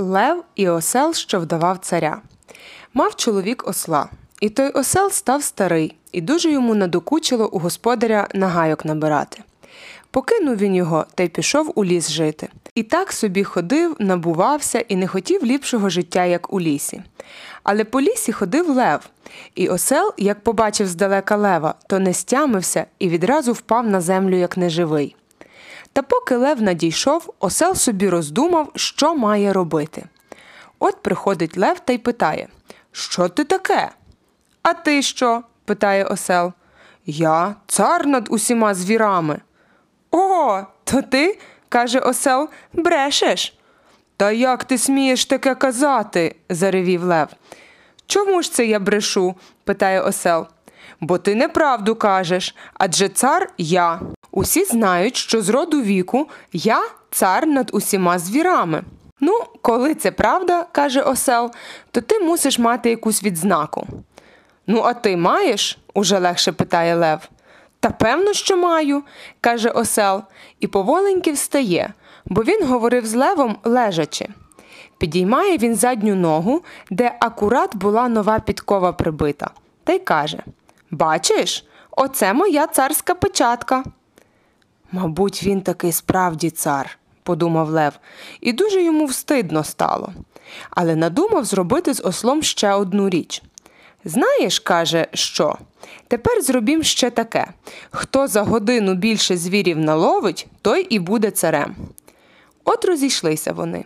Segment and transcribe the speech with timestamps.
[0.00, 2.20] Лев і осел, що вдавав царя.
[2.94, 4.08] Мав чоловік осла,
[4.40, 9.42] і той осел став старий, і дуже йому надокучило у господаря нагайок набирати.
[10.10, 12.48] Покинув він його та й пішов у ліс жити.
[12.74, 17.02] І так собі ходив, набувався і не хотів ліпшого життя, як у лісі.
[17.62, 19.00] Але по лісі ходив лев,
[19.54, 24.56] і осел, як побачив здалека лева, то не стямився і відразу впав на землю, як
[24.56, 25.16] неживий.
[25.92, 30.04] Та поки Лев надійшов, осел собі роздумав, що має робити.
[30.78, 32.48] От приходить Лев та й питає
[32.92, 33.90] Що ти таке?
[34.62, 35.42] А ти що?
[35.64, 36.52] питає осел.
[37.06, 39.40] Я цар над усіма звірами.
[40.10, 43.58] О, то ти, каже осел, брешеш.
[44.16, 46.36] Та як ти смієш таке казати?
[46.48, 47.28] заревів Лев.
[48.06, 49.34] Чому ж це я брешу?
[49.64, 50.46] питає осел.
[51.00, 54.00] Бо ти неправду кажеш, адже цар я.
[54.30, 58.82] Усі знають, що з роду віку я цар над усіма звірами.
[59.20, 61.50] Ну, коли це правда, каже осел,
[61.90, 63.86] то ти мусиш мати якусь відзнаку.
[64.66, 65.78] Ну, а ти маєш?
[65.94, 67.28] уже легше питає Лев.
[67.80, 69.02] Та певно, що маю,
[69.40, 70.22] каже осел,
[70.60, 71.92] і поволеньки встає,
[72.26, 74.28] бо він говорив з левом лежачи.
[74.98, 79.50] Підіймає він задню ногу, де акурат була нова підкова прибита,
[79.84, 80.42] та й каже
[80.90, 83.84] Бачиш, оце моя царська печатка.
[84.92, 87.92] Мабуть, він таки справді цар, подумав Лев,
[88.40, 90.12] і дуже йому встидно стало.
[90.70, 93.42] Але надумав зробити з ослом ще одну річ.
[94.04, 95.58] Знаєш, каже, що?
[96.08, 97.46] Тепер зробім ще таке
[97.90, 101.76] хто за годину більше звірів наловить, той і буде царем.
[102.64, 103.84] От розійшлися вони.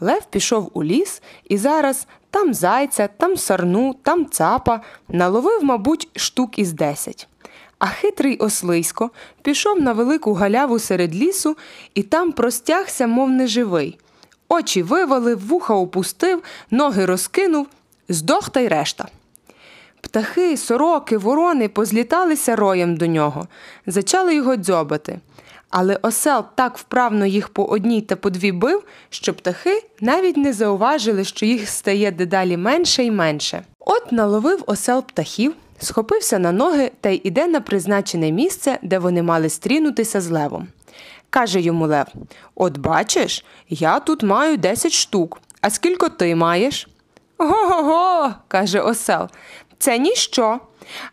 [0.00, 6.58] Лев пішов у ліс і зараз там зайця, там сарну, там цапа наловив, мабуть, штук
[6.58, 7.28] із десять.
[7.78, 9.10] А хитрий ослисько
[9.42, 11.56] пішов на велику галяву серед лісу
[11.94, 13.98] і там простягся, мов неживий.
[14.48, 17.66] Очі вивалив, вуха опустив, ноги розкинув,
[18.08, 19.08] здох та й решта.
[20.00, 23.48] Птахи, сороки, ворони позліталися роєм до нього,
[23.86, 25.20] зачали його дзьобати.
[25.72, 30.52] Але осел так вправно їх по одній та по дві бив, що птахи навіть не
[30.52, 33.62] зауважили, що їх стає дедалі менше і менше.
[33.80, 39.22] От наловив осел птахів, схопився на ноги та й іде на призначене місце, де вони
[39.22, 40.68] мали стрінутися з левом.
[41.30, 42.06] Каже йому Лев:
[42.54, 45.40] От бачиш, я тут маю десять штук.
[45.60, 46.88] А скільки ти маєш?
[47.38, 49.28] Го-го, го каже осел.
[49.78, 50.60] Це ніщо.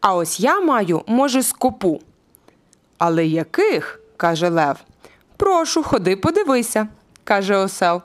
[0.00, 2.00] А ось я маю, може, скопу.
[2.98, 4.00] Але яких?
[4.16, 4.76] Каже Лев.
[5.36, 6.88] Прошу, ходи, подивися,
[7.24, 8.02] каже осел.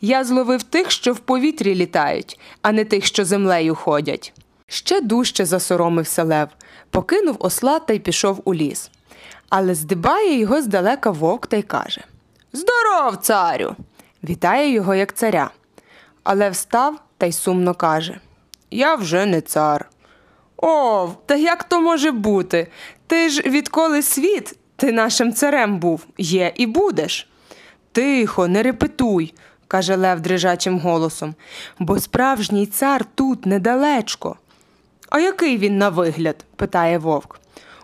[0.00, 4.32] Я зловив тих, що в повітрі літають, а не тих, що землею ходять.
[4.66, 6.48] Ще дужче засоромився Лев,
[6.90, 8.90] покинув осла та й пішов у ліс.
[9.48, 12.04] Але здибає його здалека вовк та й каже
[12.52, 13.76] Здоров, царю!
[14.24, 15.50] Вітає його, як царя.
[16.22, 18.20] Але встав та й сумно каже
[18.70, 19.88] Я вже не цар.
[20.56, 22.66] О, та як то може бути?
[23.06, 27.28] Ти ж відколи світ, ти нашим царем був, є і будеш.
[27.92, 29.34] Тихо, не репетуй,
[29.68, 31.34] каже Лев дрижачим голосом,
[31.78, 34.36] бо справжній цар тут недалечко.
[35.10, 36.44] А який він на вигляд?
[36.56, 37.40] питає вовк.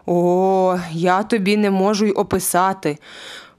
[0.07, 2.99] О, я тобі не можу й описати.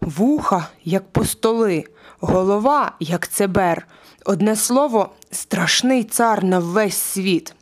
[0.01, 1.83] Вуха, як постоли,
[2.19, 3.87] голова, як цебер.
[4.25, 7.55] Одне слово, страшний цар на весь світ.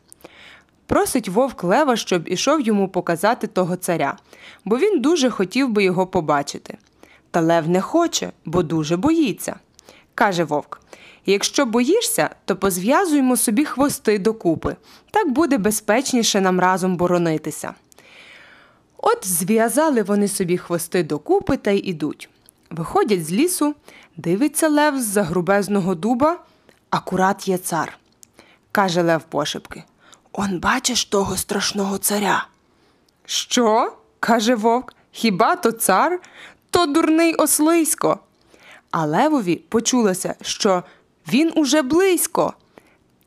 [0.86, 4.16] Просить вовк Лева, щоб ішов йому показати того царя,
[4.64, 6.78] бо він дуже хотів би його побачити.
[7.30, 9.56] Та Лев не хоче, бо дуже боїться.
[10.14, 10.80] Каже вовк
[11.26, 14.76] Якщо боїшся, то позв'язуємо собі хвости докупи.
[15.10, 17.74] Так буде безпечніше нам разом боронитися.
[18.98, 22.28] От зв'язали вони собі хвости докупи та й ідуть.
[22.70, 23.74] Виходять з лісу,
[24.16, 26.38] дивиться Лев з за грубезного дуба,
[26.90, 27.98] акурат є цар.
[28.72, 29.84] Каже Лев пошепки
[30.38, 32.46] Он бачиш того страшного царя.
[33.26, 33.92] Що?
[34.20, 34.94] каже вовк.
[35.12, 36.20] Хіба то цар?
[36.70, 38.18] То дурний ослисько.
[38.90, 40.82] А Левові почулося, що
[41.28, 42.54] він уже близько.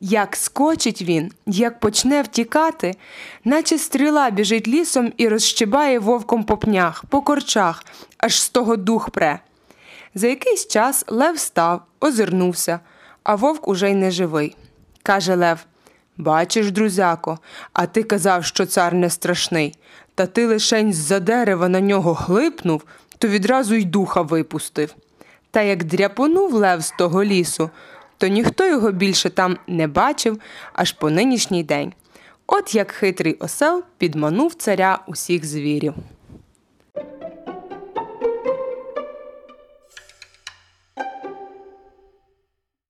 [0.00, 2.96] Як скочить він, як почне втікати,
[3.44, 7.84] наче стріла біжить лісом і розщибає вовком по пнях, по корчах,
[8.18, 9.40] аж з того дух пре.
[10.14, 12.80] За якийсь час Лев став, озирнувся,
[13.22, 14.56] а вовк уже й не живий.
[15.02, 15.58] Каже Лев
[16.20, 17.38] Бачиш, друзяко,
[17.72, 19.74] а ти казав, що цар не страшний,
[20.14, 22.84] та ти лишень з-за дерева на нього глипнув,
[23.18, 24.94] то відразу й духа випустив.
[25.50, 27.70] Та як дряпонув лев з того лісу,
[28.18, 30.40] то ніхто його більше там не бачив
[30.72, 31.92] аж по нинішній день.
[32.46, 35.94] От як хитрий осел підманув царя усіх звірів.